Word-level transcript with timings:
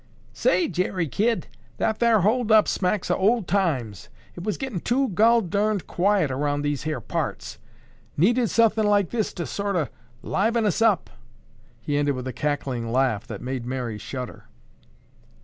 "Say, 0.33 0.67
Jerry 0.67 1.07
kid, 1.07 1.45
that 1.77 1.99
thar 1.99 2.21
holdup 2.21 2.67
smacks 2.67 3.11
o' 3.11 3.15
old 3.15 3.47
times. 3.47 4.09
It 4.35 4.43
was 4.43 4.57
gettin' 4.57 4.79
too 4.79 5.09
gol 5.09 5.41
darned 5.41 5.85
quiet 5.85 6.31
around 6.31 6.63
these 6.63 6.81
here 6.85 6.99
parts. 6.99 7.59
Needed 8.17 8.49
suthin' 8.49 8.87
like 8.87 9.11
this 9.11 9.31
to 9.33 9.45
sort 9.45 9.75
o' 9.75 9.89
liven 10.23 10.65
us 10.65 10.81
up." 10.81 11.11
He 11.79 11.97
ended 11.97 12.15
with 12.15 12.27
a 12.27 12.33
cackling 12.33 12.91
laugh 12.91 13.27
that 13.27 13.43
made 13.43 13.63
Mary 13.67 13.99
shudder. 13.99 14.45